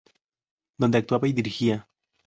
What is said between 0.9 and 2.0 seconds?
actuaba y dirigía.